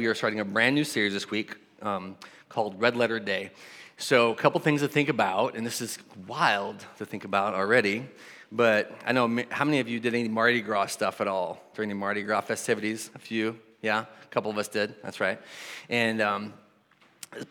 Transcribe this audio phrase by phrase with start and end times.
[0.00, 2.16] We are starting a brand new series this week um,
[2.48, 3.50] called Red Letter Day.
[3.98, 8.06] So, a couple things to think about, and this is wild to think about already.
[8.50, 11.90] But I know how many of you did any Mardi Gras stuff at all during
[11.90, 13.10] the Mardi Gras festivities?
[13.14, 14.94] A few, yeah, a couple of us did.
[15.02, 15.38] That's right.
[15.90, 16.54] And um,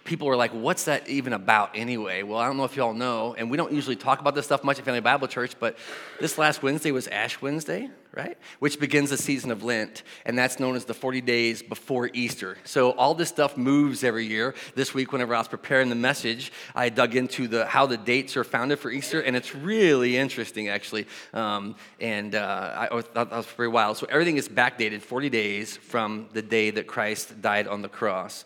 [0.03, 2.21] people were like, what's that even about anyway?
[2.21, 4.61] Well, I don't know if y'all know, and we don't usually talk about this stuff
[4.61, 5.77] much at Family Bible Church, but
[6.19, 8.37] this last Wednesday was Ash Wednesday, right?
[8.59, 12.57] Which begins the season of Lent, and that's known as the 40 days before Easter.
[12.65, 14.53] So all this stuff moves every year.
[14.75, 18.35] This week, whenever I was preparing the message, I dug into the how the dates
[18.35, 21.07] are founded for Easter, and it's really interesting, actually.
[21.33, 23.95] Um, and uh, I thought that was very wild.
[23.95, 28.43] So everything is backdated 40 days from the day that Christ died on the cross.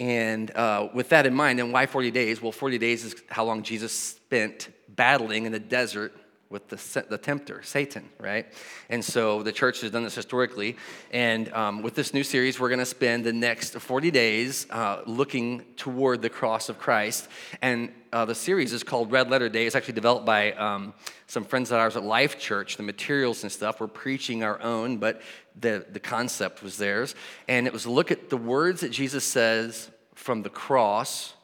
[0.00, 2.40] And uh, with that in mind, and why 40 days?
[2.40, 6.14] Well, 40 days is how long Jesus spent battling in the desert
[6.48, 8.52] with the, the tempter, Satan, right?
[8.88, 10.76] And so the church has done this historically.
[11.12, 15.02] And um, with this new series, we're going to spend the next 40 days uh,
[15.06, 17.28] looking toward the cross of Christ.
[17.62, 19.66] And uh, the series is called Red Letter Day.
[19.66, 20.92] It's actually developed by um,
[21.28, 22.76] some friends of ours at Life Church.
[22.76, 25.20] The materials and stuff, we're preaching our own, but
[25.60, 27.14] the, the concept was theirs.
[27.48, 31.34] And it was look at the words that Jesus says from the cross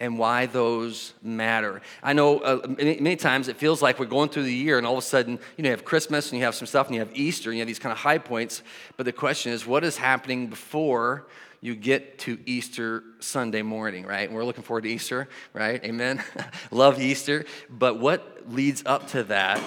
[0.00, 1.82] and why those matter.
[2.02, 4.86] I know uh, many, many, times it feels like we're going through the year and
[4.86, 6.94] all of a sudden, you know, you have Christmas and you have some stuff and
[6.94, 8.62] you have Easter and you have these kind of high points.
[8.96, 11.26] But the question is, what is happening before
[11.60, 14.28] you get to Easter Sunday morning, right?
[14.28, 15.82] And we're looking forward to Easter, right?
[15.84, 16.22] Amen.
[16.70, 17.44] Love Easter.
[17.68, 19.60] But what leads up to that?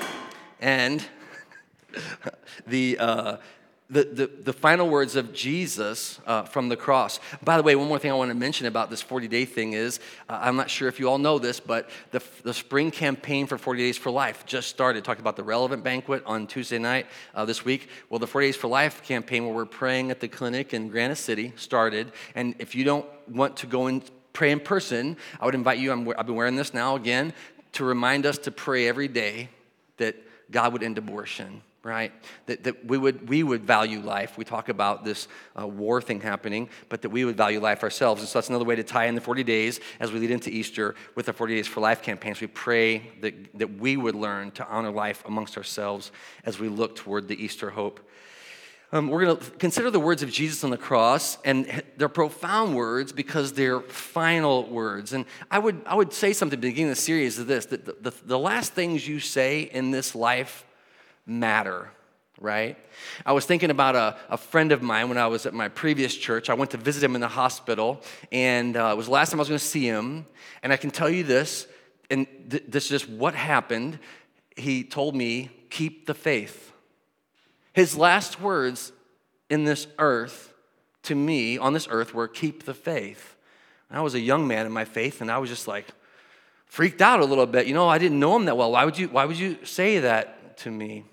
[0.61, 1.05] And
[2.67, 3.37] the, uh,
[3.91, 7.19] the, the, the, final words of Jesus uh, from the cross.
[7.43, 9.73] By the way, one more thing I want to mention about this 40 day thing
[9.73, 13.47] is uh, I'm not sure if you all know this, but the, the spring campaign
[13.47, 15.03] for 40 Days for Life just started.
[15.03, 17.89] Talking about the relevant banquet on Tuesday night uh, this week.
[18.09, 21.17] Well, the 40 Days for Life campaign, where we're praying at the clinic in Granite
[21.17, 22.13] City, started.
[22.33, 25.91] And if you don't want to go and pray in person, I would invite you,
[25.91, 27.33] i I've been wearing this now again,
[27.73, 29.49] to remind us to pray every day
[29.97, 30.15] that
[30.49, 32.11] God would end abortion right?
[32.45, 34.37] That, that we, would, we would value life.
[34.37, 35.27] We talk about this
[35.59, 38.21] uh, war thing happening, but that we would value life ourselves.
[38.21, 40.51] And so that's another way to tie in the 40 days as we lead into
[40.51, 42.39] Easter with the 40 Days for Life campaigns.
[42.39, 46.11] We pray that, that we would learn to honor life amongst ourselves
[46.45, 47.99] as we look toward the Easter hope.
[48.93, 52.75] Um, we're going to consider the words of Jesus on the cross, and they're profound
[52.75, 55.13] words because they're final words.
[55.13, 57.67] And I would, I would say something at the beginning of the series of this
[57.67, 60.65] that the, the, the last things you say in this life
[61.39, 61.89] matter,
[62.39, 62.77] right?
[63.25, 66.15] I was thinking about a, a friend of mine when I was at my previous
[66.15, 66.49] church.
[66.49, 69.39] I went to visit him in the hospital, and uh, it was the last time
[69.39, 70.25] I was going to see him.
[70.63, 71.67] And I can tell you this,
[72.09, 73.99] and th- this is just what happened.
[74.55, 76.71] He told me, keep the faith.
[77.73, 78.91] His last words
[79.49, 80.53] in this earth
[81.03, 83.35] to me on this earth were, keep the faith.
[83.89, 85.87] And I was a young man in my faith, and I was just like,
[86.65, 87.67] freaked out a little bit.
[87.67, 88.71] You know, I didn't know him that well.
[88.71, 91.03] Why would you, why would you say that to me?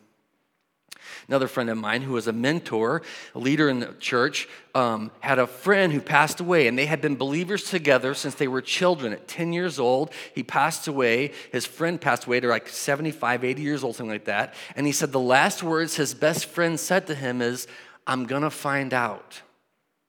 [1.29, 3.03] Another friend of mine who was a mentor,
[3.35, 7.01] a leader in the church, um, had a friend who passed away, and they had
[7.01, 9.13] been believers together since they were children.
[9.13, 11.33] At 10 years old, he passed away.
[11.53, 12.41] His friend passed away.
[12.41, 14.55] They're like 75, 80 years old, something like that.
[14.77, 17.67] And he said the last words his best friend said to him is,
[18.07, 19.43] I'm going to find out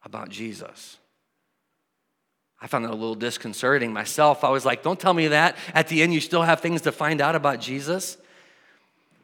[0.03, 0.97] about Jesus.
[2.61, 4.43] I found that a little disconcerting myself.
[4.43, 5.55] I was like, don't tell me that.
[5.73, 8.17] At the end, you still have things to find out about Jesus.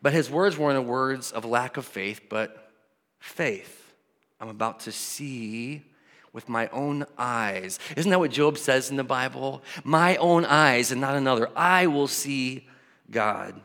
[0.05, 2.69] But his words weren't words of lack of faith, but
[3.17, 3.91] faith.
[4.39, 5.81] I'm about to see
[6.31, 7.79] with my own eyes.
[7.97, 9.63] Isn't that what Job says in the Bible?
[9.83, 11.49] My own eyes and not another.
[11.55, 12.67] I will see
[13.09, 13.59] God.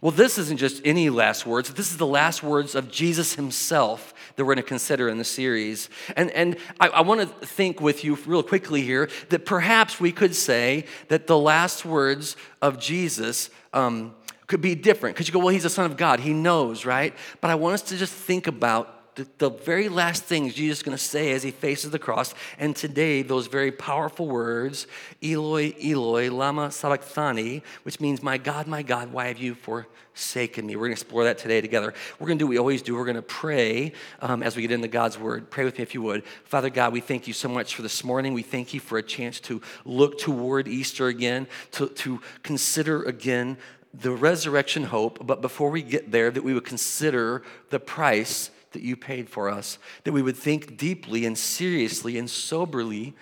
[0.00, 1.74] Well, this isn't just any last words.
[1.74, 5.24] This is the last words of Jesus himself that we're going to consider in the
[5.24, 5.90] series.
[6.16, 10.12] And, and I, I want to think with you real quickly here that perhaps we
[10.12, 14.14] could say that the last words of Jesus um,
[14.46, 16.20] could be different because you go, well, he's the Son of God.
[16.20, 17.14] He knows, right?
[17.40, 20.82] But I want us to just think about the, the very last things Jesus is
[20.82, 22.34] going to say as he faces the cross.
[22.58, 24.86] And today, those very powerful words,
[25.22, 30.76] Eloi, Eloi, Lama Sabachthani, which means, My God, my God, why have you forsaken me?
[30.76, 31.92] We're going to explore that today together.
[32.18, 32.94] We're going to do what we always do.
[32.94, 33.92] We're going to pray
[34.22, 35.50] um, as we get into God's word.
[35.50, 36.24] Pray with me if you would.
[36.44, 38.32] Father God, we thank you so much for this morning.
[38.32, 43.58] We thank you for a chance to look toward Easter again, to, to consider again
[43.94, 48.82] the resurrection hope, but before we get there, that we would consider the price that
[48.82, 53.14] you paid for us, that we would think deeply and seriously and soberly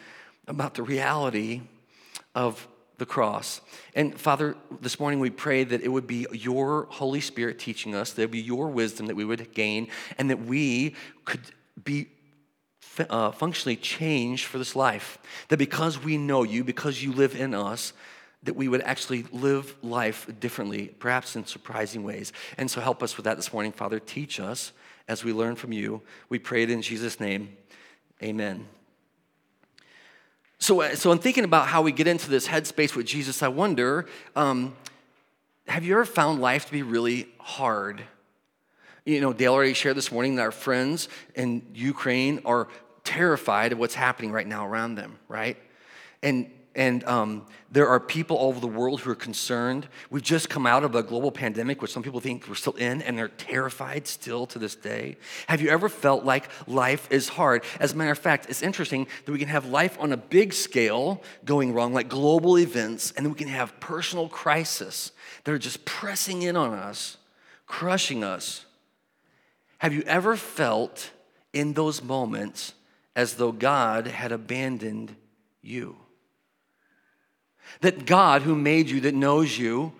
[0.46, 1.62] about the reality
[2.34, 2.68] of
[2.98, 3.60] the cross.
[3.94, 8.12] And Father, this morning we pray that it would be your Holy Spirit teaching us,
[8.12, 9.88] that it would be your wisdom that we would gain,
[10.18, 10.94] and that we
[11.24, 11.40] could
[11.82, 12.08] be
[13.08, 15.18] uh, functionally changed for this life.
[15.48, 17.92] That because we know you, because you live in us,
[18.42, 22.32] that we would actually live life differently, perhaps in surprising ways.
[22.56, 24.00] And so help us with that this morning, Father.
[24.00, 24.72] Teach us
[25.08, 26.02] as we learn from you.
[26.28, 27.56] We pray it in Jesus' name.
[28.22, 28.66] Amen.
[30.58, 33.48] So, uh, so in thinking about how we get into this headspace with Jesus, I
[33.48, 34.06] wonder
[34.36, 34.76] um,
[35.66, 38.02] have you ever found life to be really hard?
[39.04, 42.68] You know, Dale already shared this morning that our friends in Ukraine are
[43.04, 45.56] terrified of what's happening right now around them, right?
[46.22, 49.88] And and um, there are people all over the world who are concerned.
[50.08, 53.02] We've just come out of a global pandemic, which some people think we're still in,
[53.02, 55.16] and they're terrified still to this day.
[55.48, 57.64] Have you ever felt like life is hard?
[57.80, 60.52] As a matter of fact, it's interesting that we can have life on a big
[60.52, 65.10] scale going wrong, like global events, and then we can have personal crisis
[65.42, 67.16] that are just pressing in on us,
[67.66, 68.64] crushing us.
[69.78, 71.10] Have you ever felt
[71.52, 72.74] in those moments
[73.16, 75.16] as though God had abandoned
[75.62, 75.96] you?
[77.80, 79.92] That God, who made you, that knows you,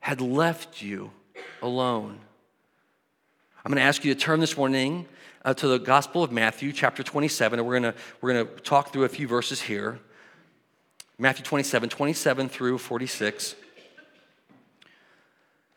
[0.00, 1.10] had left you
[1.62, 2.18] alone.
[3.64, 5.06] I'm going to ask you to turn this morning
[5.44, 8.60] uh, to the Gospel of Matthew, chapter 27, and we're going to, we're going to
[8.62, 9.98] talk through a few verses here.
[11.18, 13.54] Matthew 27, 27 through 46.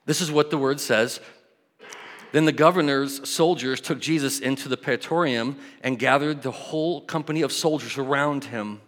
[0.06, 1.20] This is what the word says.
[2.32, 7.52] Then the governor's soldiers took Jesus into the praetorium and gathered the whole company of
[7.52, 8.82] soldiers around him.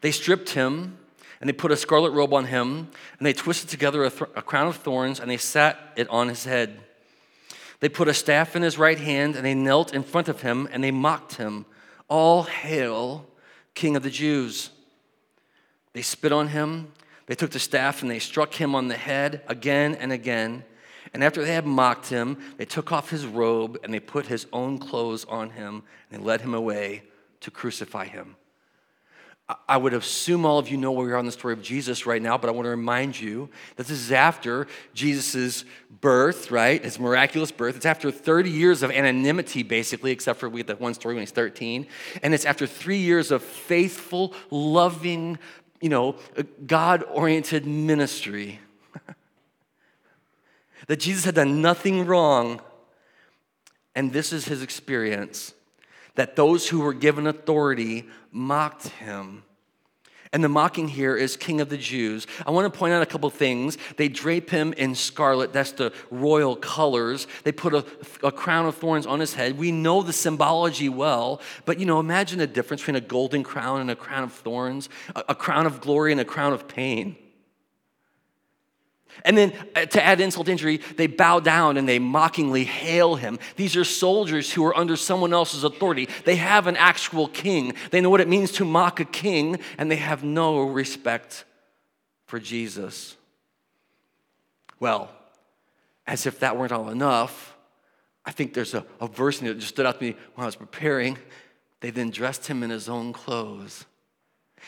[0.00, 0.98] They stripped him
[1.40, 2.88] and they put a scarlet robe on him
[3.18, 6.28] and they twisted together a, th- a, crown of thorns and they sat it on
[6.28, 6.78] his head.
[7.80, 10.68] They put a staff in his right hand and they knelt in front of him
[10.72, 11.66] and they mocked him.
[12.08, 13.26] All hail,
[13.74, 14.70] King of the Jews.
[15.92, 16.92] They spit on him.
[17.26, 20.64] They took the staff and they struck him on the head again and again.
[21.12, 24.46] And after they had mocked him, they took off his robe and they put his
[24.52, 27.02] own clothes on him and they led him away
[27.40, 28.36] to crucify him.
[29.68, 32.04] I would assume all of you know where we are on the story of Jesus
[32.04, 35.64] right now, but I want to remind you that this is after Jesus'
[36.00, 36.82] birth, right?
[36.82, 37.76] His miraculous birth.
[37.76, 41.22] It's after 30 years of anonymity, basically, except for we get that one story when
[41.22, 41.86] he's 13.
[42.24, 45.38] And it's after three years of faithful, loving,
[45.80, 48.58] you know, uh, God oriented ministry.
[50.88, 52.60] that Jesus had done nothing wrong.
[53.94, 55.54] And this is his experience
[56.16, 59.42] that those who were given authority mocked him.
[60.32, 62.26] And the mocking here is King of the Jews.
[62.46, 63.78] I want to point out a couple things.
[63.96, 67.26] They drape him in scarlet, that's the royal colors.
[67.44, 67.86] They put a,
[68.22, 69.56] a, crown of thorns on his head.
[69.56, 73.80] We know the symbology well, but you know, imagine the difference between a golden crown
[73.80, 77.16] and a crown of thorns, a, a crown of glory and a crown of pain.
[79.24, 83.16] And then uh, to add insult to injury, they bow down and they mockingly hail
[83.16, 83.38] him.
[83.56, 86.08] These are soldiers who are under someone else's authority.
[86.24, 87.74] They have an actual king.
[87.90, 91.44] They know what it means to mock a king, and they have no respect
[92.26, 93.16] for Jesus.
[94.78, 95.10] Well,
[96.06, 97.56] as if that weren't all enough,
[98.24, 100.56] I think there's a, a verse that just stood out to me when I was
[100.56, 101.18] preparing.
[101.80, 103.86] They then dressed him in his own clothes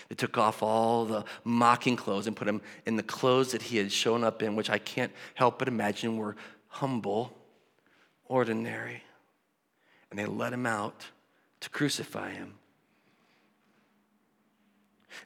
[0.08, 3.76] they took off all the mocking clothes and put him in the clothes that he
[3.76, 6.36] had shown up in, which I can't help but imagine were
[6.68, 7.36] humble,
[8.26, 9.02] ordinary.
[10.10, 11.06] And they let him out
[11.60, 12.54] to crucify him.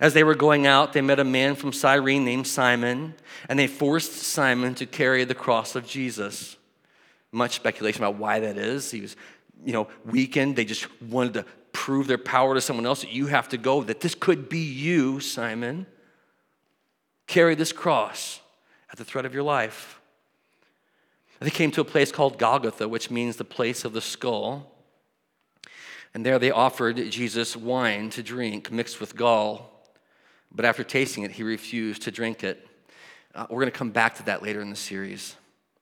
[0.01, 3.15] As they were going out, they met a man from Cyrene named Simon,
[3.49, 6.57] and they forced Simon to carry the cross of Jesus.
[7.31, 8.91] Much speculation about why that is.
[8.91, 9.17] He was,
[9.65, 10.57] you know, weakened.
[10.57, 13.83] They just wanted to prove their power to someone else, that you have to go,
[13.83, 15.87] that this could be you, Simon.
[17.27, 18.41] Carry this cross
[18.91, 20.01] at the threat of your life.
[21.41, 24.71] They came to a place called Golgotha, which means the place of the skull.
[26.15, 29.71] And there they offered Jesus wine to drink mixed with gall.
[30.55, 32.67] But after tasting it, he refused to drink it.
[33.35, 35.37] Uh, we're going to come back to that later in the series.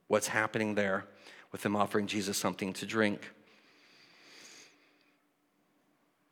[0.07, 1.05] What's happening there
[1.53, 3.29] with them offering Jesus something to drink.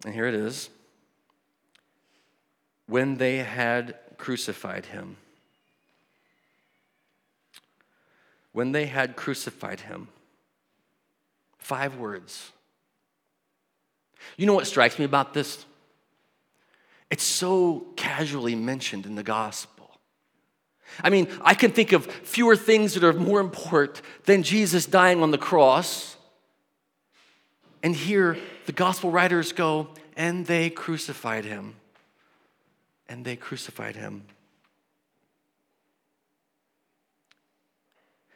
[0.05, 0.71] And here it is.
[2.87, 5.17] When they had crucified him,
[8.53, 10.09] when they had crucified him,
[11.59, 12.51] five words.
[14.37, 15.65] You know what strikes me about this?
[17.11, 19.99] It's so casually mentioned in the gospel.
[21.03, 25.23] I mean, I can think of fewer things that are more important than Jesus dying
[25.23, 26.17] on the cross
[27.83, 31.77] and here the gospel writers go, and they crucified him.
[33.09, 34.25] And they crucified him.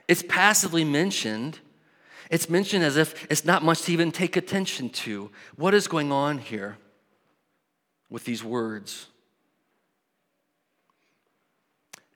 [0.09, 1.59] It's passively mentioned,
[2.33, 5.31] It's mentioned as if it's not much to even take attention to.
[5.57, 6.79] What is going on here
[8.09, 9.09] with these words?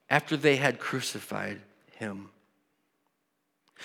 [0.08, 1.60] After they had crucified
[1.96, 2.30] him,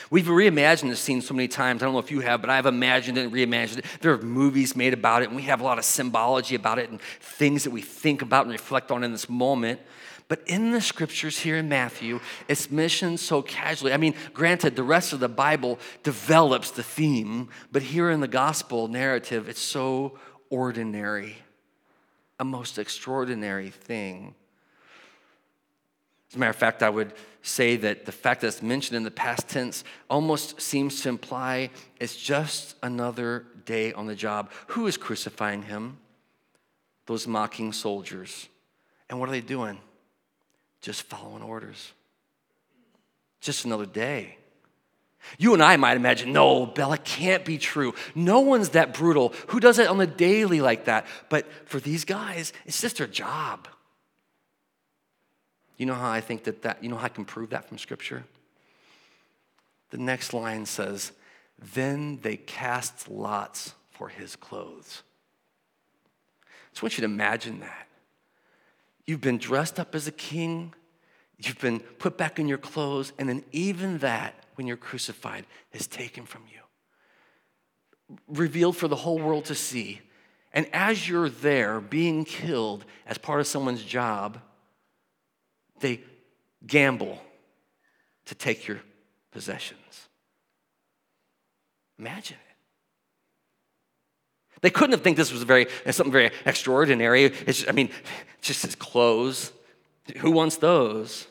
[0.10, 1.82] We've reimagined this scene so many times.
[1.82, 3.86] I don't know if you have, but I've imagined it and reimagined it.
[4.02, 6.90] There are movies made about it, and we have a lot of symbology about it
[6.90, 9.80] and things that we think about and reflect on in this moment.
[10.28, 13.92] But in the scriptures here in Matthew, it's mentioned so casually.
[13.92, 18.30] I mean, granted, the rest of the Bible develops the theme, but here in the
[18.30, 20.18] gospel narrative, it's so
[20.50, 21.36] ordinary,
[22.40, 24.36] a most extraordinary thing.
[26.32, 29.04] As a matter of fact, I would say that the fact that it's mentioned in
[29.04, 31.70] the past tense almost seems to imply
[32.00, 34.50] it's just another day on the job.
[34.68, 35.98] Who is crucifying him?
[37.06, 38.48] Those mocking soldiers.
[39.10, 39.78] And what are they doing?
[40.82, 41.94] just following orders.
[43.40, 44.38] Just another day.
[45.38, 47.94] You and I might imagine, no, Bella can't be true.
[48.16, 49.34] No one's that brutal.
[49.48, 51.06] Who does it on the daily like that?
[51.30, 53.68] But for these guys, it's just their job.
[55.82, 57.80] You know how I think that that, you know how I can prove that from
[57.80, 58.24] Scripture?
[59.90, 61.12] The next line says,
[61.74, 65.02] Then they cast lots for his clothes.
[66.46, 67.88] I just want you to imagine that.
[69.08, 70.76] You've been dressed up as a king,
[71.40, 75.88] you've been put back in your clothes, and then even that, when you're crucified, is
[75.88, 80.02] taken from you, revealed for the whole world to see.
[80.54, 84.40] And as you're there being killed as part of someone's job,
[85.82, 86.02] they
[86.66, 87.22] gamble
[88.26, 88.80] to take your
[89.32, 90.08] possessions.
[92.00, 92.52] Imagine it.
[94.62, 97.26] They couldn't have think this was very something very extraordinary.
[97.26, 97.90] It's, just, I mean,
[98.42, 99.52] just his clothes.
[100.18, 101.28] Who wants those?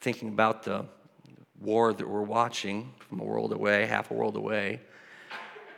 [0.00, 0.86] Thinking about the
[1.60, 4.80] war that we're watching from a world away, half a world away,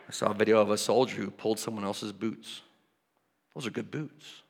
[0.09, 2.63] I saw a video of a soldier who pulled someone else's boots.
[3.55, 4.43] Those are good boots.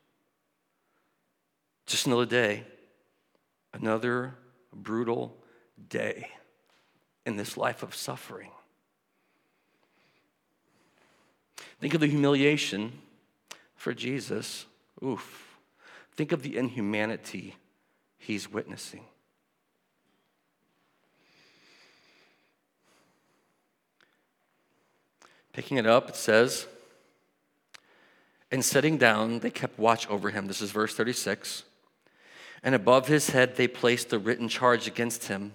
[1.89, 2.65] Just another day,
[3.73, 4.35] another
[4.75, 5.35] brutal
[5.89, 6.29] day
[7.25, 8.51] in this life of suffering.
[11.81, 12.93] Think of the humiliation
[13.75, 14.67] for Jesus.
[15.03, 15.59] Oof.
[16.13, 17.57] Think of the inhumanity
[18.19, 19.05] he's witnessing.
[25.55, 26.67] Picking it up, it says,
[28.51, 30.49] and sitting down, they kept watch over him.
[30.49, 31.63] This is verse 36.
[32.63, 35.53] And above his head, they placed the written charge against him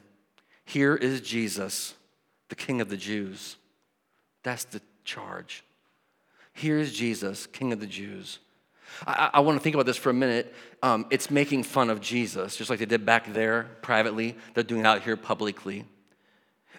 [0.65, 1.95] Here is Jesus,
[2.49, 3.57] the King of the Jews.
[4.43, 5.63] That's the charge.
[6.53, 8.39] Here's Jesus, King of the Jews.
[9.07, 10.53] I, I want to think about this for a minute.
[10.83, 14.35] Um, it's making fun of Jesus, just like they did back there privately.
[14.53, 15.85] They're doing it out here publicly.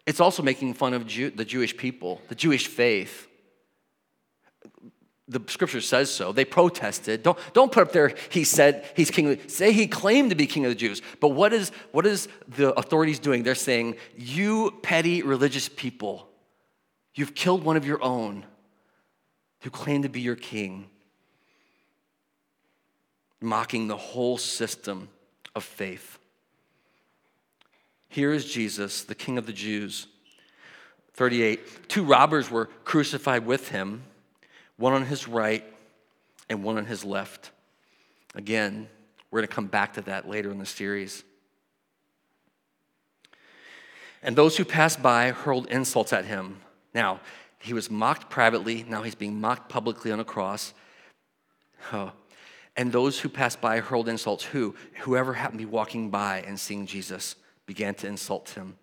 [0.06, 3.26] It's also making fun of Jew, the Jewish people, the Jewish faith.
[5.26, 6.32] The scripture says so.
[6.32, 7.22] They protested.
[7.22, 9.38] Don't, don't put up there, he said he's king.
[9.48, 11.00] Say he claimed to be king of the Jews.
[11.20, 13.42] But what is, what is the authorities doing?
[13.42, 16.28] They're saying, You petty religious people,
[17.14, 18.44] you've killed one of your own
[19.60, 20.90] who claimed to be your king,
[23.40, 25.08] mocking the whole system
[25.54, 26.18] of faith.
[28.08, 30.06] Here is Jesus, the King of the Jews.
[31.14, 31.88] 38.
[31.88, 34.02] Two robbers were crucified with him,
[34.76, 35.64] one on his right
[36.48, 37.50] and one on his left.
[38.34, 38.88] Again,
[39.30, 41.24] we're going to come back to that later in the series.
[44.22, 46.58] And those who passed by hurled insults at him.
[46.94, 47.20] Now,
[47.58, 50.74] he was mocked privately, now he's being mocked publicly on a cross.
[51.92, 52.12] Oh.
[52.76, 54.44] And those who passed by hurled insults.
[54.44, 54.74] Who?
[55.00, 58.76] Whoever happened to be walking by and seeing Jesus began to insult him.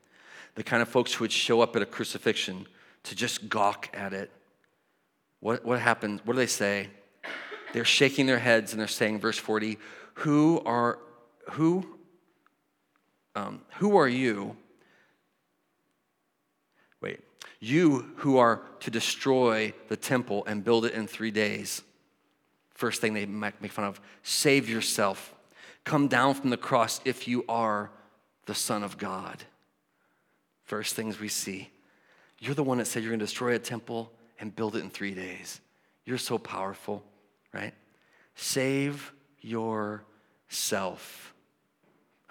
[0.56, 2.68] The kind of folks who would show up at a crucifixion
[3.04, 4.32] to just gawk at it.
[5.42, 6.22] What, what happened?
[6.24, 6.88] What do they say?
[7.74, 9.78] They're shaking their heads and they're saying, verse 40,
[10.16, 11.00] who are,
[11.52, 11.86] who,
[13.36, 14.56] um, who are you
[17.02, 17.20] Wait,
[17.60, 21.82] You who are to destroy the temple and build it in three days.
[22.74, 25.34] First thing they make fun of save yourself.
[25.84, 27.90] Come down from the cross if you are
[28.46, 29.44] the Son of God.
[30.64, 31.70] First things we see.
[32.40, 34.90] You're the one that said you're going to destroy a temple and build it in
[34.90, 35.62] three days.
[36.04, 37.04] You're so powerful,
[37.54, 37.74] right?
[38.36, 41.34] Save yourself.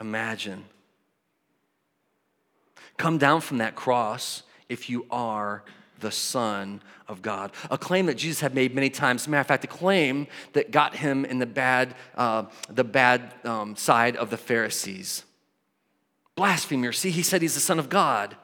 [0.00, 0.64] Imagine.
[2.96, 5.62] Come down from that cross if you are
[6.00, 7.52] the Son of God.
[7.70, 9.28] A claim that Jesus had made many times.
[9.28, 13.76] Matter of fact, a claim that got him in the bad, uh, the bad um,
[13.76, 15.24] side of the Pharisees.
[16.34, 16.92] Blasphemer.
[16.92, 18.36] See, he said he's the Son of God.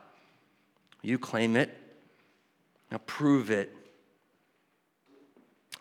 [1.03, 1.77] You claim it.
[2.91, 3.75] Now prove it.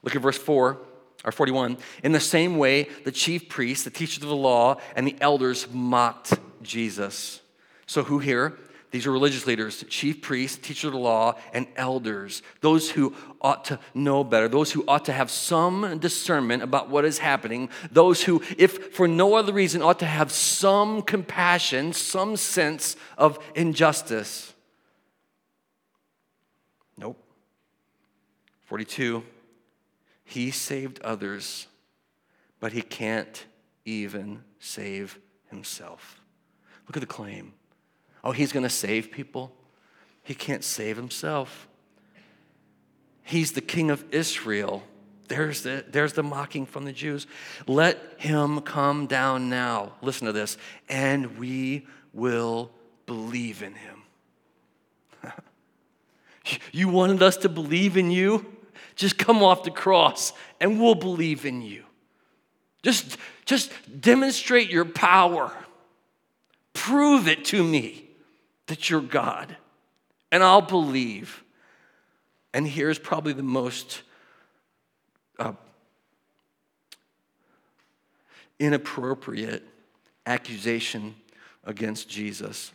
[0.04, 0.78] Look at verse 4
[1.24, 1.78] or 41.
[2.04, 5.68] In the same way, the chief priests, the teachers of the law, and the elders
[5.72, 7.42] mocked Jesus.
[7.88, 8.58] So, who here?
[8.92, 12.42] These are religious leaders, chief priests, teachers of the law, and elders.
[12.62, 17.04] Those who ought to know better, those who ought to have some discernment about what
[17.04, 22.38] is happening, those who, if for no other reason, ought to have some compassion, some
[22.38, 24.55] sense of injustice.
[28.66, 29.24] 42.
[30.24, 31.68] He saved others,
[32.60, 33.46] but he can't
[33.86, 35.20] even save
[35.50, 36.22] himself.
[36.88, 37.54] Look at the claim.
[38.24, 39.56] Oh, he's going to save people?
[40.24, 41.68] He can't save himself.
[43.24, 44.84] He's the king of Israel.
[45.28, 47.28] There's the, there's the mocking from the Jews.
[47.68, 49.94] Let him come down now.
[50.02, 50.58] Listen to this.
[50.90, 52.72] And we will
[53.06, 54.04] believe in him.
[56.72, 58.55] you wanted us to believe in you?
[58.96, 61.84] Just come off the cross and we'll believe in you.
[62.84, 65.52] Just, just demonstrate your power.
[66.74, 68.08] Prove it to me
[68.68, 69.56] that you're God,
[70.32, 71.44] and I'll believe.
[72.54, 74.04] And here's probably the most
[75.40, 75.54] uh,
[78.60, 79.64] inappropriate
[80.26, 81.16] accusation
[81.64, 82.72] against Jesus.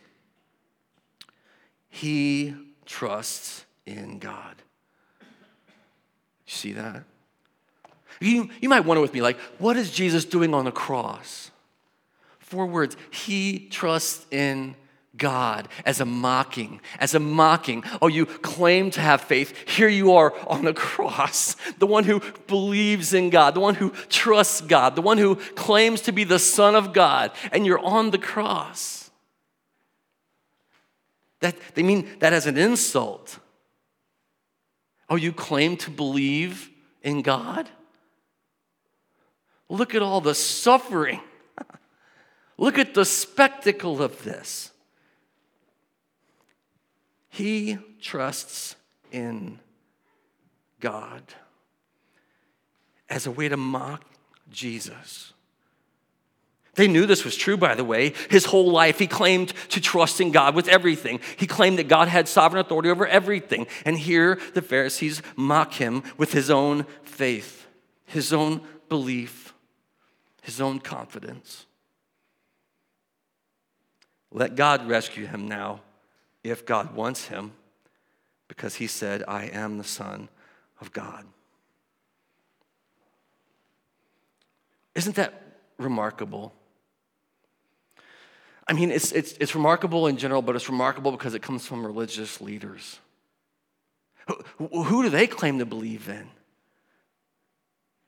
[1.88, 4.56] He trusts in God.
[6.50, 7.04] You see that?
[8.20, 11.52] You, you might wonder with me, like, what is Jesus doing on the cross?
[12.40, 12.96] Four words.
[13.12, 14.74] He trusts in
[15.16, 17.84] God as a mocking, as a mocking.
[18.02, 19.68] Oh, you claim to have faith.
[19.68, 21.54] Here you are on the cross.
[21.78, 26.00] The one who believes in God, the one who trusts God, the one who claims
[26.02, 29.12] to be the Son of God, and you're on the cross.
[31.38, 33.38] That, they mean that as an insult.
[35.10, 36.70] Oh, you claim to believe
[37.02, 37.68] in God?
[39.68, 41.20] Look at all the suffering.
[42.56, 44.70] Look at the spectacle of this.
[47.28, 48.76] He trusts
[49.10, 49.58] in
[50.78, 51.22] God
[53.08, 54.04] as a way to mock
[54.50, 55.32] Jesus.
[56.80, 58.14] They knew this was true, by the way.
[58.30, 61.20] His whole life, he claimed to trust in God with everything.
[61.36, 63.66] He claimed that God had sovereign authority over everything.
[63.84, 67.66] And here the Pharisees mock him with his own faith,
[68.06, 69.52] his own belief,
[70.40, 71.66] his own confidence.
[74.32, 75.82] Let God rescue him now
[76.42, 77.52] if God wants him,
[78.48, 80.30] because he said, I am the Son
[80.80, 81.26] of God.
[84.94, 85.42] Isn't that
[85.76, 86.54] remarkable?
[88.70, 91.84] I mean, it's, it's, it's remarkable in general, but it's remarkable because it comes from
[91.84, 93.00] religious leaders.
[94.58, 96.28] Who, who do they claim to believe in?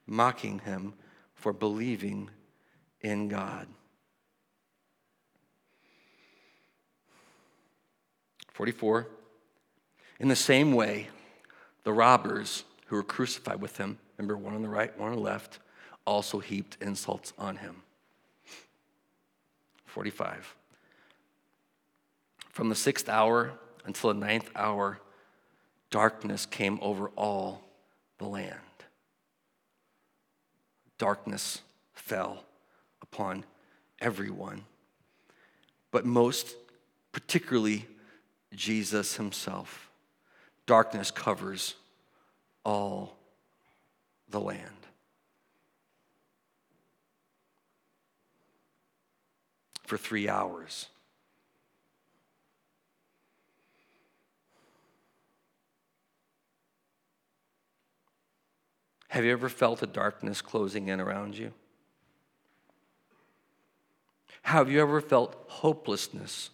[0.06, 0.94] Mocking him
[1.34, 2.30] for believing
[3.00, 3.66] in God.
[8.52, 9.08] 44.
[10.20, 11.08] In the same way,
[11.82, 15.22] the robbers who were crucified with him, remember one on the right, one on the
[15.22, 15.58] left,
[16.06, 17.82] also heaped insults on him.
[19.92, 20.56] 45.
[22.48, 23.52] From the sixth hour
[23.84, 24.98] until the ninth hour,
[25.90, 27.62] darkness came over all
[28.16, 28.56] the land.
[30.96, 31.60] Darkness
[31.92, 32.42] fell
[33.02, 33.44] upon
[34.00, 34.64] everyone,
[35.90, 36.56] but most
[37.12, 37.86] particularly
[38.54, 39.90] Jesus himself.
[40.64, 41.74] Darkness covers
[42.64, 43.18] all
[44.30, 44.81] the land.
[49.92, 50.86] For three hours.
[59.08, 61.52] Have you ever felt a darkness closing in around you?
[64.40, 66.48] Have you ever felt hopelessness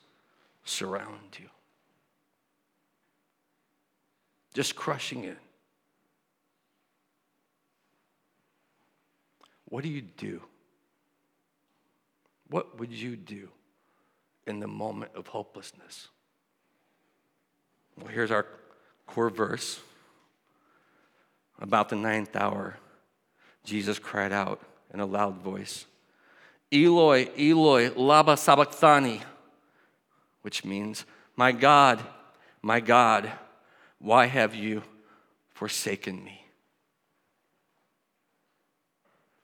[0.64, 1.48] surround you?
[4.53, 5.37] Just crushing in.
[9.66, 10.42] What do you do?
[12.51, 13.49] What would you do
[14.47, 16.09] in the moment of hopelessness?
[17.99, 18.47] Well, here's our
[19.07, 19.81] core verse.
[21.61, 22.77] About the ninth hour,
[23.65, 24.61] Jesus cried out
[24.95, 25.87] in a loud voice,
[26.73, 29.21] Eloi, Eloi, lama sabachthani,
[30.43, 31.05] which means,
[31.37, 32.01] My God,
[32.63, 33.31] my God,
[33.99, 34.83] why have you
[35.51, 36.45] forsaken me?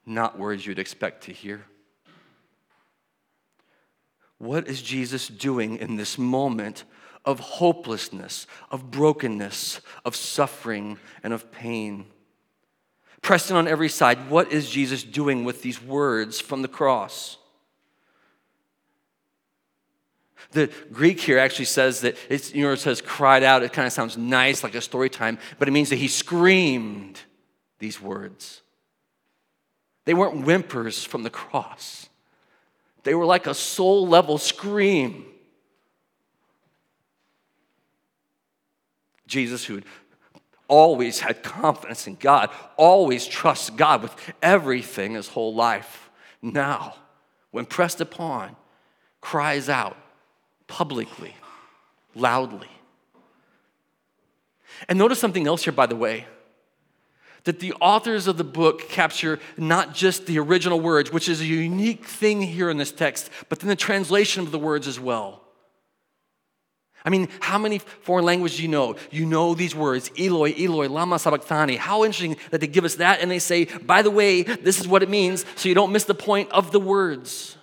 [0.05, 1.65] Not words you'd expect to hear.
[4.37, 6.83] What is Jesus doing in this moment
[7.23, 12.05] of hopelessness, of brokenness, of suffering, and of pain?
[13.21, 17.37] Pressed in on every side, what is Jesus doing with these words from the cross?
[20.51, 23.63] The Greek here actually says that it's, you know, it says cried out.
[23.63, 27.19] It kind of sounds nice, like a story time, but it means that he screamed
[27.79, 28.61] these words.
[30.05, 32.09] They weren't whimpers from the cross,
[33.05, 35.25] they were like a soul level scream.
[39.27, 39.81] Jesus, who
[40.67, 46.09] always had confidence in God, always trusts God with everything his whole life,
[46.41, 46.95] now,
[47.51, 48.55] when pressed upon,
[49.21, 49.97] cries out
[50.67, 51.35] publicly,
[52.15, 52.69] loudly.
[54.89, 56.25] And notice something else here, by the way
[57.45, 61.45] that the authors of the book capture not just the original words, which is a
[61.45, 65.41] unique thing here in this text, but then the translation of the words as well.
[67.05, 68.95] I mean, how many foreign languages do you know?
[69.11, 71.75] You know these words, Eloi, Eloi, lama sabachthani.
[71.75, 74.87] How interesting that they give us that and they say, by the way, this is
[74.87, 77.57] what it means, so you don't miss the point of the words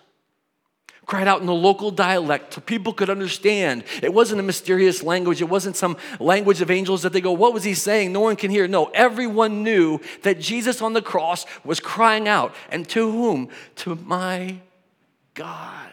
[1.06, 3.84] cried out in the local dialect so people could understand.
[4.02, 7.52] It wasn't a mysterious language, it wasn't some language of angels that they go, What
[7.52, 8.12] was he saying?
[8.12, 8.68] No one can hear.
[8.68, 12.54] No, everyone knew that Jesus on the cross was crying out.
[12.70, 13.48] And to whom?
[13.76, 14.60] To my
[15.34, 15.90] God.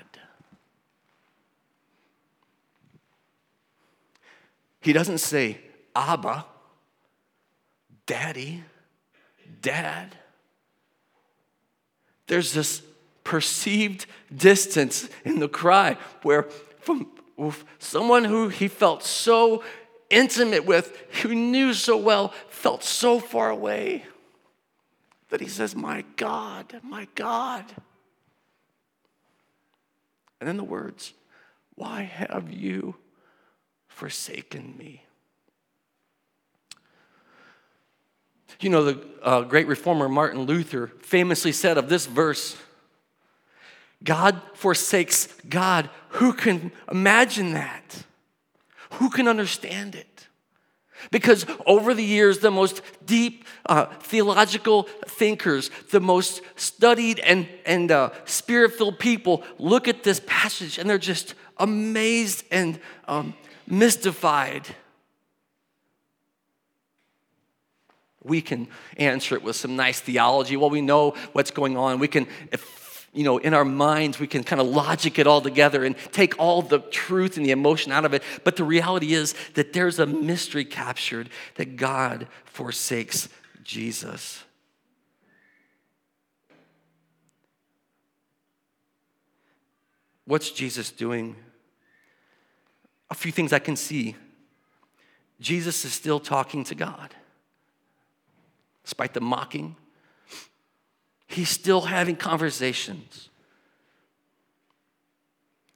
[4.82, 5.60] He doesn't say,
[5.95, 6.45] Abba,
[8.06, 8.63] Daddy,
[9.62, 10.15] Dad.
[12.28, 12.82] There's this
[13.30, 16.48] perceived distance in the cry, where
[16.80, 17.06] from
[17.78, 19.63] someone who he felt so
[20.10, 24.04] intimate with, who knew so well, felt so far away
[25.30, 27.63] that he says, My God, my God.
[30.39, 31.13] And then the words,
[31.76, 32.96] Why have you
[33.88, 35.04] forsaken me?
[38.60, 42.58] You know, the uh, great reformer Martin Luther famously said of this verse,
[44.04, 45.90] God forsakes God.
[46.10, 48.04] Who can imagine that?
[48.94, 50.28] Who can understand it?
[51.12, 57.92] Because over the years, the most deep uh, theological thinkers, the most studied and, and
[57.92, 63.34] uh, spirit filled people look at this passage and they're just amazed and um,
[63.66, 64.68] mystified.
[68.24, 70.58] We can answer it with some nice theology.
[70.58, 72.00] Well, we know what's going on.
[72.00, 72.28] We can
[73.13, 76.38] you know, in our minds, we can kind of logic it all together and take
[76.38, 78.22] all the truth and the emotion out of it.
[78.43, 83.30] But the reality is that there's a mystery captured that God forsakes
[83.63, 84.43] Jesus.
[90.26, 91.36] What's Jesus doing?
[93.10, 94.15] A few things I can see.
[95.39, 97.15] Jesus is still talking to God,
[98.84, 99.76] despite the mocking,
[101.30, 103.30] He's still having conversations.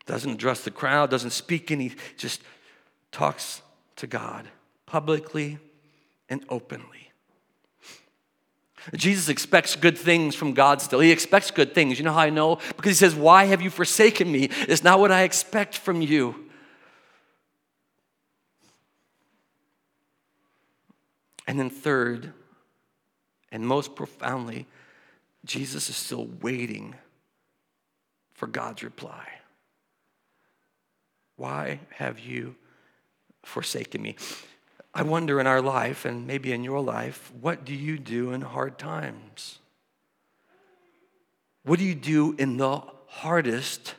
[0.07, 2.41] Doesn't address the crowd, doesn't speak any, just
[3.11, 3.61] talks
[3.97, 4.47] to God
[4.87, 5.59] publicly
[6.27, 7.11] and openly.
[8.95, 10.99] Jesus expects good things from God still.
[10.99, 11.99] He expects good things.
[11.99, 12.55] You know how I know?
[12.75, 14.49] Because he says, Why have you forsaken me?
[14.67, 16.49] It's not what I expect from you.
[21.47, 22.33] And then, third,
[23.51, 24.65] and most profoundly,
[25.45, 26.95] Jesus is still waiting
[28.33, 29.27] for God's reply.
[31.35, 32.55] Why have you
[33.43, 34.15] forsaken me?
[34.93, 38.41] I wonder in our life, and maybe in your life, what do you do in
[38.41, 39.59] hard times?
[41.63, 43.95] What do you do in the hardest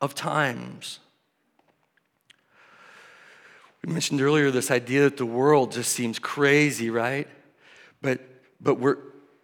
[0.00, 0.98] of times?
[3.84, 7.28] We mentioned earlier this idea that the world just seems crazy, right?
[8.00, 8.20] But,
[8.60, 8.98] but we're,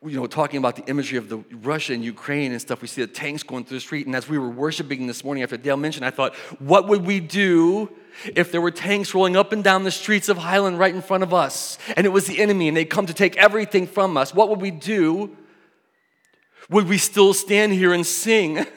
[0.04, 3.00] you know, talking about the imagery of the Russia and Ukraine and stuff, we see
[3.00, 4.06] the tanks going through the street.
[4.06, 7.18] And as we were worshiping this morning after Dale mentioned, I thought, what would we
[7.18, 7.90] do
[8.36, 11.24] if there were tanks rolling up and down the streets of Highland right in front
[11.24, 11.78] of us?
[11.96, 14.32] And it was the enemy and they'd come to take everything from us.
[14.32, 15.36] What would we do?
[16.70, 18.64] Would we still stand here and sing?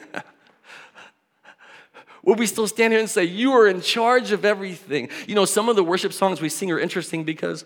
[2.24, 5.08] Would we still stand here and say, You are in charge of everything?
[5.26, 7.64] You know, some of the worship songs we sing are interesting because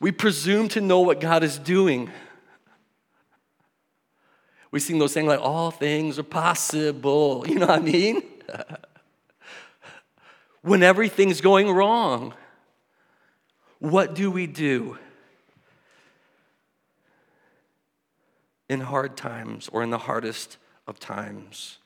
[0.00, 2.10] we presume to know what God is doing.
[4.70, 7.44] We sing those things like, all things are possible.
[7.48, 8.22] You know what I mean?
[10.62, 12.34] when everything's going wrong,
[13.78, 14.98] what do we do?
[18.68, 21.78] In hard times or in the hardest of times.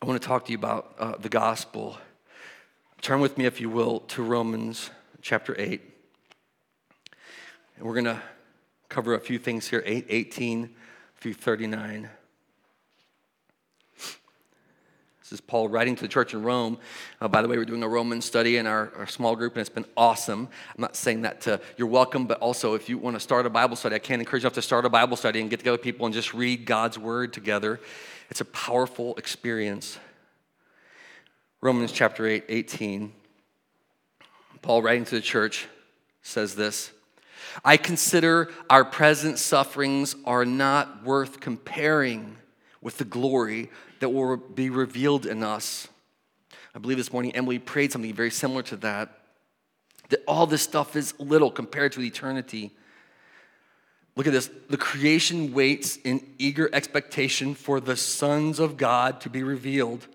[0.00, 1.98] I want to talk to you about uh, the gospel.
[3.00, 4.90] Turn with me, if you will, to Romans
[5.22, 5.80] chapter 8.
[7.76, 8.20] And we're going to
[8.88, 10.70] cover a few things here 8, 18
[11.18, 12.10] through 39.
[15.20, 16.78] This is Paul writing to the church in Rome.
[17.20, 19.60] Uh, by the way, we're doing a Roman study in our, our, small group, and
[19.60, 20.48] it's been awesome.
[20.74, 23.50] I'm not saying that to, you're welcome, but also if you want to start a
[23.50, 25.82] Bible study, I can't encourage you to start a Bible study and get together with
[25.82, 27.78] people and just read God's word together.
[28.30, 29.98] It's a powerful experience.
[31.60, 33.12] Romans chapter 8, 18.
[34.62, 35.66] Paul writing to the church
[36.22, 36.92] says this
[37.64, 42.36] I consider our present sufferings are not worth comparing
[42.80, 45.88] with the glory that will be revealed in us.
[46.76, 49.18] I believe this morning Emily prayed something very similar to that.
[50.10, 52.70] That all this stuff is little compared to eternity.
[54.14, 54.48] Look at this.
[54.70, 60.06] The creation waits in eager expectation for the sons of God to be revealed.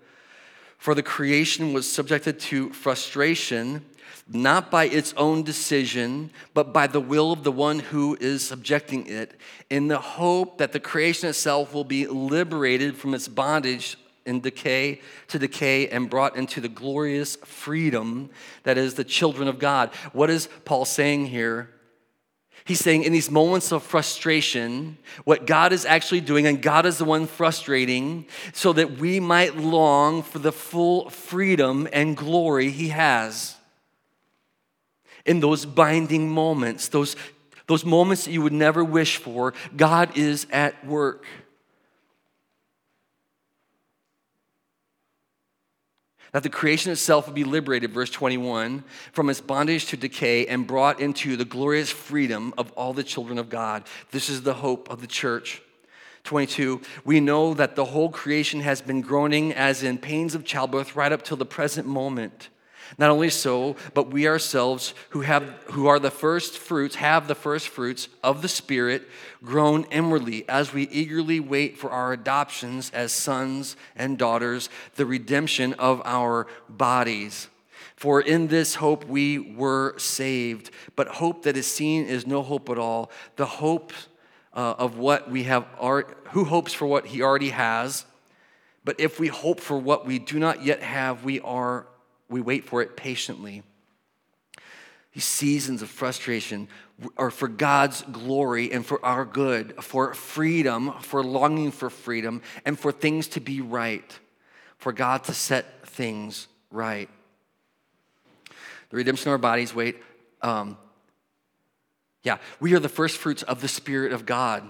[0.83, 3.85] For the creation was subjected to frustration
[4.27, 9.07] not by its own decision, but by the will of the one who is subjecting
[9.07, 14.41] it, in the hope that the creation itself will be liberated from its bondage in
[14.41, 18.29] decay to decay and brought into the glorious freedom
[18.63, 19.89] that is the children of God.
[20.11, 21.72] What is Paul saying here?
[22.65, 26.97] He's saying in these moments of frustration, what God is actually doing, and God is
[26.97, 32.89] the one frustrating, so that we might long for the full freedom and glory He
[32.89, 33.55] has
[35.25, 37.15] in those binding moments, those,
[37.67, 41.25] those moments that you would never wish for, God is at work.
[46.33, 50.67] That the creation itself would be liberated, verse 21, from its bondage to decay and
[50.67, 53.83] brought into the glorious freedom of all the children of God.
[54.11, 55.61] This is the hope of the church.
[56.23, 60.95] 22, we know that the whole creation has been groaning as in pains of childbirth
[60.95, 62.49] right up till the present moment.
[62.97, 67.35] Not only so, but we ourselves who have who are the first fruits have the
[67.35, 69.07] first fruits of the spirit
[69.43, 75.73] grown inwardly as we eagerly wait for our adoptions as sons and daughters, the redemption
[75.73, 77.49] of our bodies.
[77.95, 80.71] For in this hope we were saved.
[80.95, 83.09] But hope that is seen is no hope at all.
[83.37, 83.93] The hope
[84.53, 85.65] uh, of what we have,
[86.31, 88.05] who hopes for what he already has?
[88.85, 91.87] But if we hope for what we do not yet have, we are
[92.29, 93.63] we wait for it patiently.
[95.13, 96.67] These seasons of frustration
[97.17, 102.79] are for God's glory and for our good, for freedom, for longing for freedom, and
[102.79, 104.19] for things to be right,
[104.77, 107.09] for God to set things right.
[108.89, 109.97] The redemption of our bodies, wait.
[110.41, 110.77] Um,
[112.23, 114.63] yeah, we are the first fruits of the Spirit of God.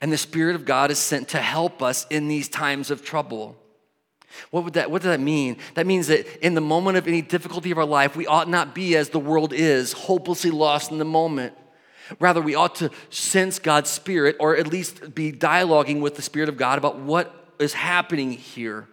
[0.00, 3.56] And the Spirit of God is sent to help us in these times of trouble.
[4.50, 5.56] What, would that, what does that mean?
[5.74, 8.74] That means that in the moment of any difficulty of our life, we ought not
[8.74, 11.54] be as the world is, hopelessly lost in the moment.
[12.20, 16.48] Rather, we ought to sense God's Spirit, or at least be dialoguing with the Spirit
[16.48, 18.86] of God about what is happening here.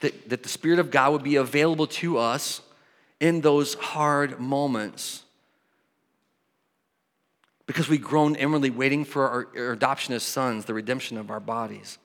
[0.00, 2.60] That, that the Spirit of God would be available to us
[3.20, 5.22] in those hard moments.
[7.66, 11.40] Because we groan inwardly, waiting for our, our adoption as sons, the redemption of our
[11.40, 11.98] bodies.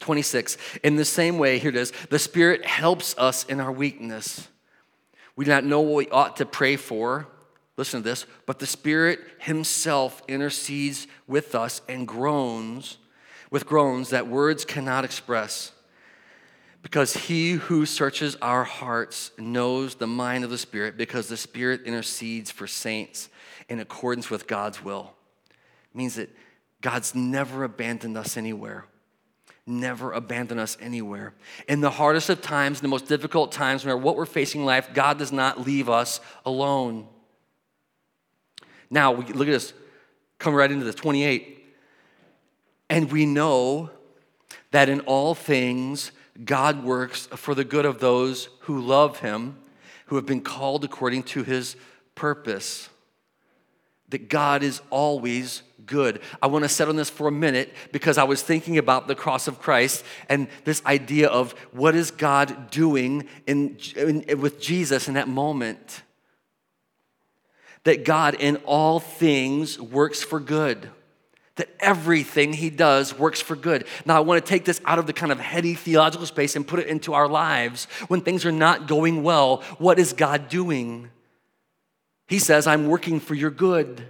[0.00, 0.56] 26.
[0.82, 4.48] In the same way, here it is the Spirit helps us in our weakness.
[5.36, 7.26] We do not know what we ought to pray for.
[7.76, 8.26] Listen to this.
[8.46, 12.98] But the Spirit Himself intercedes with us and groans
[13.54, 15.70] with groans that words cannot express.
[16.82, 21.82] Because He who searches our hearts knows the mind of the Spirit, because the Spirit
[21.84, 23.28] intercedes for saints
[23.68, 25.14] in accordance with God's will.
[25.48, 26.34] It means that
[26.80, 28.86] God's never abandoned us anywhere
[29.66, 31.32] never abandon us anywhere.
[31.68, 34.66] In the hardest of times, the most difficult times, no matter what we're facing in
[34.66, 37.06] life, God does not leave us alone.
[38.90, 39.72] Now, we, look at this.
[40.38, 41.64] Come right into the 28.
[42.90, 43.90] And we know
[44.72, 46.12] that in all things,
[46.44, 49.56] God works for the good of those who love him,
[50.06, 51.76] who have been called according to his
[52.14, 52.88] purpose.
[54.14, 56.20] That God is always good.
[56.40, 59.16] I want to set on this for a minute because I was thinking about the
[59.16, 65.08] cross of Christ and this idea of what is God doing in, in, with Jesus
[65.08, 66.02] in that moment.
[67.82, 70.90] That God in all things works for good.
[71.56, 73.84] That everything he does works for good.
[74.06, 76.64] Now, I want to take this out of the kind of heady theological space and
[76.64, 77.86] put it into our lives.
[78.06, 81.10] When things are not going well, what is God doing?
[82.26, 84.06] He says, I'm working for your good.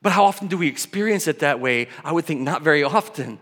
[0.00, 1.88] But how often do we experience it that way?
[2.04, 3.38] I would think not very often.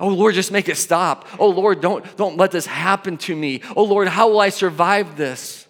[0.00, 1.28] Oh Lord, just make it stop.
[1.38, 3.60] Oh Lord, don't, don't let this happen to me.
[3.76, 5.66] Oh Lord, how will I survive this?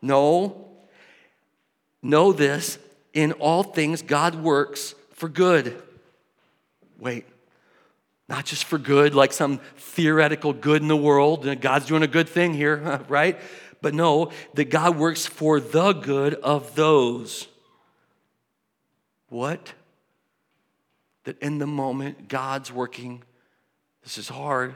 [0.00, 0.68] No.
[2.02, 2.78] Know this
[3.14, 5.80] in all things, God works for good.
[6.98, 7.24] Wait,
[8.28, 11.60] not just for good, like some theoretical good in the world.
[11.60, 13.38] God's doing a good thing here, right?
[13.84, 17.48] But no, that God works for the good of those.
[19.28, 19.74] What?
[21.24, 23.22] That in the moment, God's working,
[24.02, 24.74] this is hard,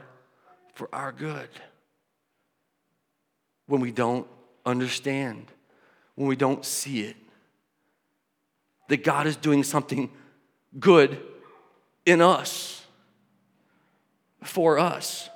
[0.75, 1.49] for our good.
[3.65, 4.27] When we don't
[4.63, 5.47] understand,
[6.13, 7.15] when we don't see it,
[8.89, 10.11] that God is doing something
[10.79, 11.19] good
[12.05, 12.85] in us,
[14.43, 15.31] for us.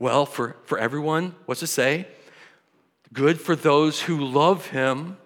[0.00, 2.08] Well, for, for everyone, what's it say?
[3.12, 5.18] Good for those who love him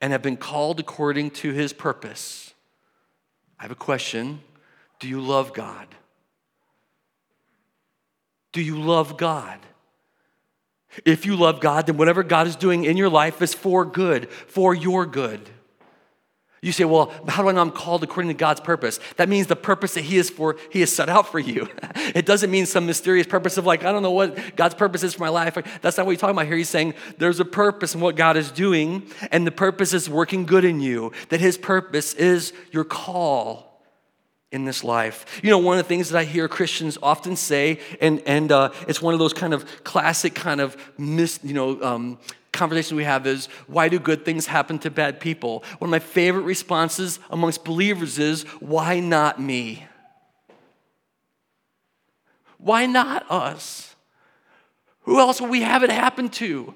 [0.00, 2.54] and have been called according to his purpose.
[3.60, 4.40] I have a question
[4.98, 5.86] Do you love God?
[8.52, 9.58] Do you love God?
[11.04, 14.30] If you love God, then whatever God is doing in your life is for good,
[14.30, 15.50] for your good.
[16.64, 19.00] You say, well, how do I know I'm called according to God's purpose?
[19.16, 21.68] That means the purpose that He is for, He has set out for you.
[22.14, 25.14] it doesn't mean some mysterious purpose of like, I don't know what God's purpose is
[25.14, 25.58] for my life.
[25.82, 26.56] That's not what He's talking about here.
[26.56, 30.46] He's saying there's a purpose in what God is doing, and the purpose is working
[30.46, 31.10] good in you.
[31.30, 33.82] That His purpose is your call
[34.52, 35.40] in this life.
[35.42, 38.70] You know, one of the things that I hear Christians often say, and, and uh,
[38.86, 42.18] it's one of those kind of classic kind of mis, you know, um,
[42.52, 45.64] conversation we have is why do good things happen to bad people?
[45.78, 49.86] One of my favorite responses amongst believers is why not me?
[52.58, 53.96] Why not us?
[55.02, 56.74] Who else will we have it happen to?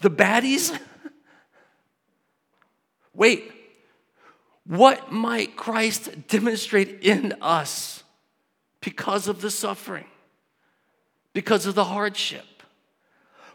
[0.00, 0.76] The baddies?
[3.14, 3.52] Wait,
[4.64, 8.02] what might Christ demonstrate in us
[8.80, 10.06] because of the suffering,
[11.32, 12.57] because of the hardship?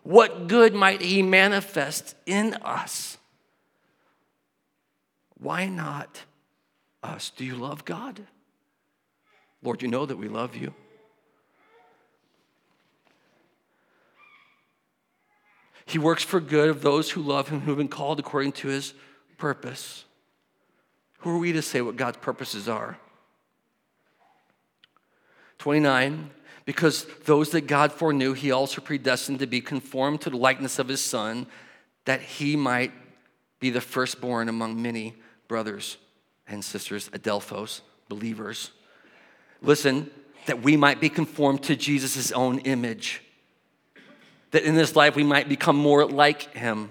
[0.04, 3.18] What good might He manifest in us?
[5.40, 6.22] Why not
[7.02, 7.32] us?
[7.36, 8.22] Do you love God?
[9.62, 10.74] Lord, you know that we love you.
[15.86, 18.70] He works for good of those who love him, who have been called according to
[18.70, 18.94] his
[19.38, 20.06] purpose.
[21.20, 22.98] Who are we to say what God's purposes are?
[25.60, 26.32] 29
[26.66, 30.88] because those that God foreknew, he also predestined to be conformed to the likeness of
[30.88, 31.48] his son,
[32.06, 32.92] that he might
[33.60, 35.16] be the firstborn among many
[35.48, 35.98] brothers
[36.48, 38.72] and sisters, adelphos, believers.
[39.62, 40.10] Listen,
[40.46, 43.22] that we might be conformed to Jesus' own image,
[44.52, 46.90] that in this life we might become more like him.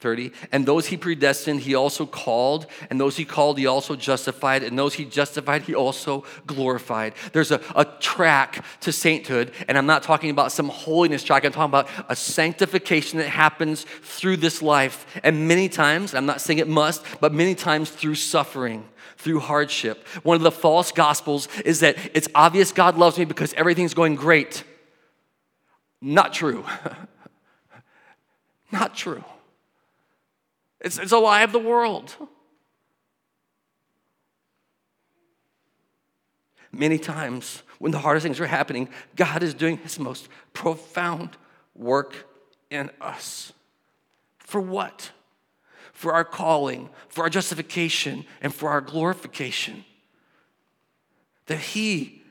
[0.00, 0.30] 30.
[0.52, 2.66] And those he predestined, he also called.
[2.88, 4.62] And those he called, he also justified.
[4.62, 7.14] And those he justified, he also glorified.
[7.32, 9.52] There's a, a track to sainthood.
[9.66, 11.44] And I'm not talking about some holiness track.
[11.44, 15.04] I'm talking about a sanctification that happens through this life.
[15.24, 18.84] And many times, I'm not saying it must, but many times through suffering
[19.16, 20.06] through hardship.
[20.22, 24.14] One of the false gospels is that it's obvious God loves me because everything's going
[24.14, 24.62] great.
[26.00, 26.64] Not true.
[28.70, 29.24] Not true.
[30.80, 32.14] It's, it's a lie of the world.
[36.70, 41.36] Many times, when the hardest things are happening, God is doing his most profound
[41.74, 42.26] work
[42.70, 43.52] in us.
[44.38, 45.10] For what?
[45.92, 49.84] For our calling, for our justification, and for our glorification.
[51.46, 52.22] That he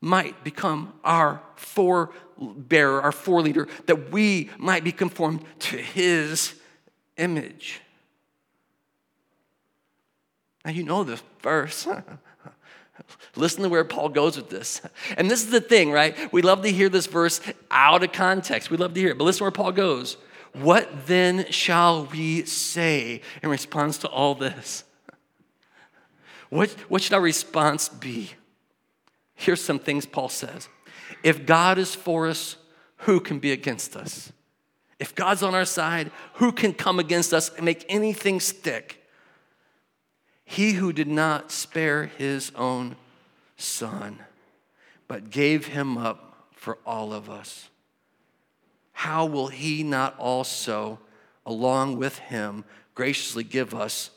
[0.00, 6.54] might become our forebearer, our foreleader, that we might be conformed to his
[7.16, 7.80] image.
[10.66, 11.86] Now, you know this verse.
[13.36, 14.80] Listen to where Paul goes with this.
[15.16, 16.32] And this is the thing, right?
[16.32, 18.68] We love to hear this verse out of context.
[18.68, 19.18] We love to hear it.
[19.18, 20.16] But listen where Paul goes.
[20.54, 24.82] What then shall we say in response to all this?
[26.50, 28.32] What, what should our response be?
[29.36, 30.68] Here's some things Paul says.
[31.22, 32.56] If God is for us,
[32.98, 34.32] who can be against us?
[34.98, 39.05] If God's on our side, who can come against us and make anything stick?
[40.46, 42.96] He who did not spare his own
[43.56, 44.20] son,
[45.08, 47.68] but gave him up for all of us,
[48.92, 50.98] how will he not also,
[51.44, 54.10] along with him, graciously give us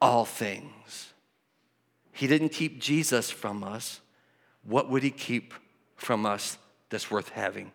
[0.00, 1.12] all things?
[2.12, 4.00] He didn't keep Jesus from us.
[4.64, 5.54] What would he keep
[5.96, 6.58] from us
[6.90, 7.72] that's worth having?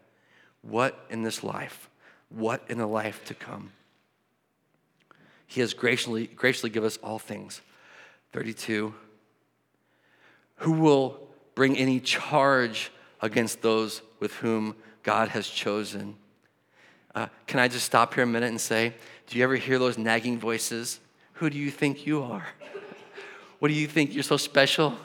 [0.61, 1.89] What in this life?
[2.29, 3.71] What in the life to come?
[5.47, 7.61] He has graciously, graciously given us all things.
[8.33, 8.93] 32.
[10.57, 11.19] Who will
[11.55, 16.15] bring any charge against those with whom God has chosen?
[17.15, 18.93] Uh, can I just stop here a minute and say,
[19.27, 20.99] do you ever hear those nagging voices?
[21.33, 22.47] Who do you think you are?
[23.59, 24.13] what do you think?
[24.13, 24.95] You're so special?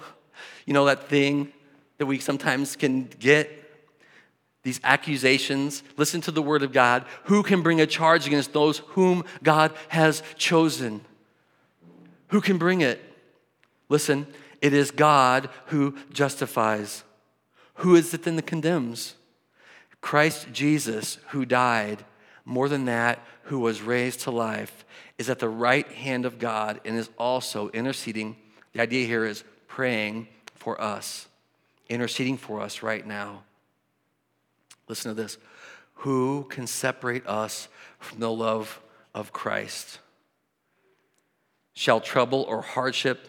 [0.66, 1.52] You know, that thing
[1.98, 3.58] that we sometimes can get
[4.62, 5.82] these accusations.
[5.96, 7.04] Listen to the word of God.
[7.24, 11.00] Who can bring a charge against those whom God has chosen?
[12.28, 13.00] Who can bring it?
[13.92, 14.26] Listen,
[14.62, 17.04] it is God who justifies.
[17.74, 19.16] Who is it then that condemns?
[20.00, 22.02] Christ Jesus, who died,
[22.46, 24.86] more than that, who was raised to life,
[25.18, 28.36] is at the right hand of God and is also interceding.
[28.72, 31.28] The idea here is praying for us,
[31.90, 33.42] interceding for us right now.
[34.88, 35.36] Listen to this.
[35.96, 37.68] Who can separate us
[37.98, 38.80] from the love
[39.14, 39.98] of Christ?
[41.74, 43.28] Shall trouble or hardship,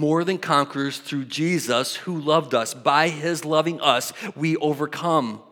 [0.00, 2.72] More than conquerors through Jesus who loved us.
[2.72, 5.42] By his loving us, we overcome.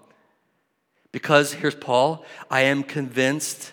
[1.13, 3.73] Because, here's Paul, I am convinced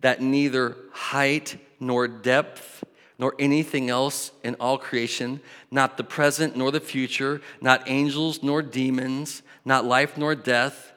[0.00, 2.84] that neither height nor depth
[3.18, 8.60] nor anything else in all creation, not the present nor the future, not angels nor
[8.60, 10.92] demons, not life nor death,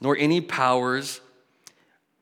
[0.00, 1.20] nor any powers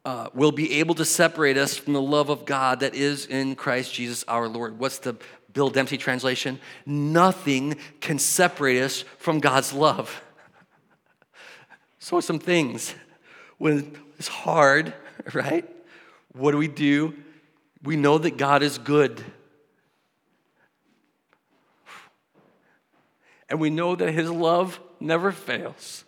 [0.04, 3.54] uh, will be able to separate us from the love of God that is in
[3.54, 4.78] Christ Jesus our Lord.
[4.78, 5.16] What's the
[5.52, 6.58] Bill Dempsey translation?
[6.86, 10.22] Nothing can separate us from God's love.
[11.98, 12.94] so, some things
[13.58, 14.94] when it's hard,
[15.34, 15.68] right?
[16.32, 17.14] What do we do?
[17.82, 19.24] We know that God is good.
[23.48, 26.04] And we know that His love never fails.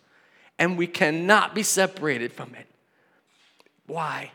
[0.59, 2.67] And we cannot be separated from it.
[3.87, 4.31] Why?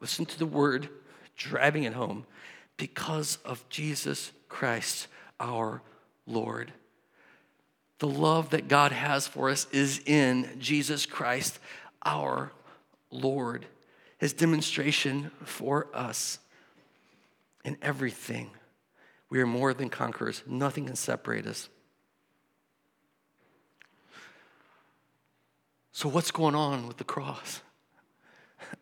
[0.00, 0.88] Listen to the word
[1.36, 2.26] driving it home.
[2.80, 5.06] Because of Jesus Christ,
[5.38, 5.82] our
[6.26, 6.72] Lord.
[8.00, 11.60] The love that God has for us is in Jesus Christ,
[12.04, 12.50] our
[13.12, 13.66] Lord
[14.20, 16.38] his demonstration for us
[17.64, 18.50] in everything.
[19.30, 20.42] We are more than conquerors.
[20.46, 21.70] Nothing can separate us.
[25.92, 27.62] So, what's going on with the cross?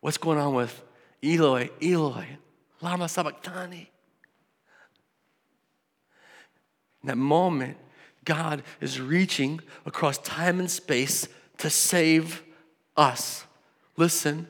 [0.00, 0.82] What's going on with
[1.22, 2.26] Eloi, Eloi,
[2.80, 3.90] Lama Sabachthani?
[7.02, 7.76] In that moment,
[8.24, 12.42] God is reaching across time and space to save
[12.96, 13.44] us.
[13.96, 14.46] Listen,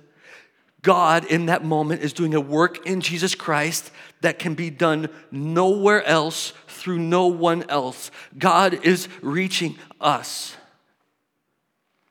[0.82, 3.90] God in that moment is doing a work in Jesus Christ
[4.20, 8.10] that can be done nowhere else through no one else.
[8.36, 10.56] God is reaching us.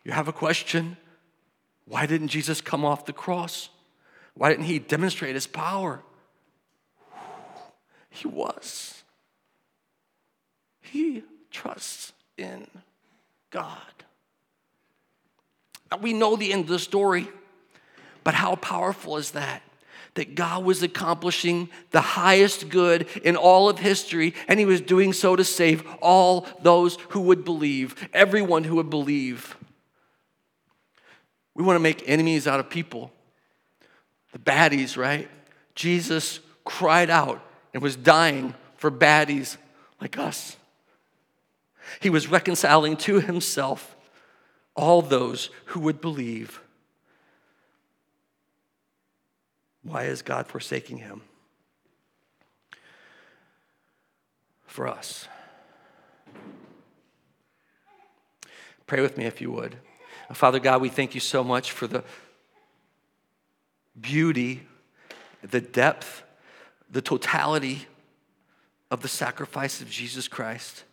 [0.03, 0.97] You have a question?
[1.85, 3.69] Why didn't Jesus come off the cross?
[4.37, 6.03] Why didn't he demonstrate his power?
[8.09, 9.03] He was.
[10.81, 12.67] He trusts in
[13.49, 13.81] God.
[16.01, 17.27] We know the end of the story,
[18.23, 19.63] but how powerful is that?
[20.13, 25.13] That God was accomplishing the highest good in all of history, and He was doing
[25.13, 29.55] so to save all those who would believe, everyone who would believe.
[31.55, 33.11] We want to make enemies out of people,
[34.37, 35.29] the baddies, right?
[35.75, 39.57] Jesus cried out and was dying for baddies
[39.99, 40.55] like us.
[41.99, 43.95] He was reconciling to himself
[44.75, 46.61] all those who would believe.
[49.83, 51.21] Why is God forsaking him?
[54.65, 55.27] For us.
[58.85, 59.77] Pray with me if you would.
[60.33, 62.03] Father God, we thank you so much for the
[63.99, 64.67] beauty,
[65.41, 66.23] the depth,
[66.89, 67.85] the totality
[68.89, 70.83] of the sacrifice of Jesus Christ.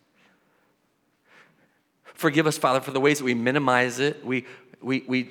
[2.03, 4.47] Forgive us, Father, for the ways that we minimize it, we,
[4.81, 5.31] we, we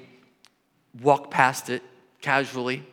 [1.01, 1.81] walk past it
[2.21, 2.83] casually,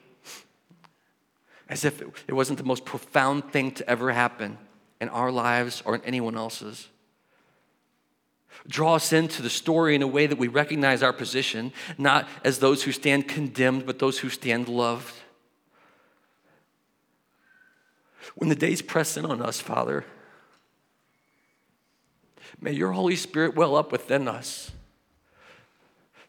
[1.68, 4.58] as if it wasn't the most profound thing to ever happen
[5.00, 6.88] in our lives or in anyone else's.
[8.68, 12.58] Draw us into the story in a way that we recognize our position, not as
[12.58, 15.14] those who stand condemned, but those who stand loved.
[18.34, 20.04] When the days press in on us, Father,
[22.60, 24.72] may your Holy Spirit well up within us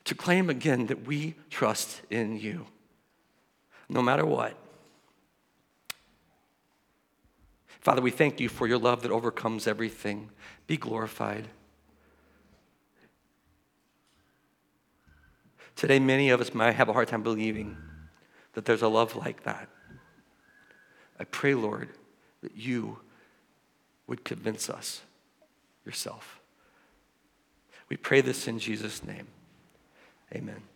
[0.05, 2.65] to claim again that we trust in you,
[3.87, 4.55] no matter what.
[7.81, 10.29] Father, we thank you for your love that overcomes everything.
[10.67, 11.47] Be glorified.
[15.75, 17.77] Today, many of us might have a hard time believing
[18.53, 19.69] that there's a love like that.
[21.19, 21.89] I pray, Lord,
[22.41, 22.99] that you
[24.07, 25.01] would convince us
[25.85, 26.39] yourself.
[27.89, 29.27] We pray this in Jesus' name.
[30.33, 30.63] Amen.